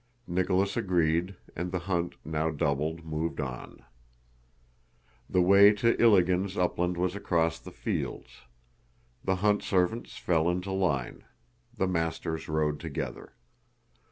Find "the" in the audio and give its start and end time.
1.71-1.77, 5.29-5.43, 7.59-7.69, 9.23-9.35, 11.77-11.85